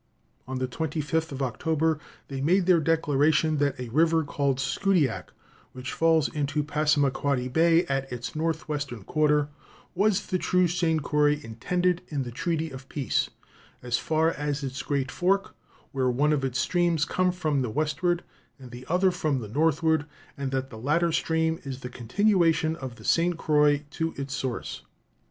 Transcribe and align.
On 0.47 0.57
the 0.57 0.67
25th 0.67 1.31
of 1.31 1.43
October 1.43 1.99
they 2.27 2.41
made 2.41 2.65
their 2.65 2.79
declaration 2.79 3.57
that 3.57 3.79
a 3.79 3.89
river 3.89 4.23
called 4.23 4.57
Scoodiac, 4.59 5.29
which 5.73 5.93
falls 5.93 6.27
into 6.27 6.63
Passamaquoddy 6.63 7.47
Bay 7.49 7.85
at 7.85 8.11
its 8.11 8.35
northwestern 8.35 9.03
quarter, 9.03 9.49
was 9.93 10.25
the 10.25 10.39
true 10.39 10.67
St. 10.67 11.03
Croix 11.03 11.39
intended 11.43 12.01
in 12.07 12.23
the 12.23 12.31
treaty 12.31 12.71
of 12.71 12.89
peace, 12.89 13.29
as 13.83 13.99
far 13.99 14.31
as 14.31 14.63
its 14.63 14.81
great 14.81 15.11
fork, 15.11 15.53
where 15.91 16.09
one 16.09 16.33
of 16.33 16.43
its 16.43 16.57
streams 16.59 17.05
comes 17.05 17.35
from 17.35 17.61
the 17.61 17.69
westward 17.69 18.23
and 18.57 18.71
the 18.71 18.87
other 18.89 19.11
from 19.11 19.37
the 19.37 19.47
northward, 19.47 20.07
and 20.35 20.49
that 20.49 20.71
the 20.71 20.79
latter 20.79 21.11
stream 21.11 21.59
is 21.63 21.81
the 21.81 21.89
continuation 21.89 22.75
of 22.77 22.95
the 22.95 23.05
St. 23.05 23.37
Croix 23.37 23.83
to 23.91 24.15
its 24.17 24.33
source. 24.33 24.81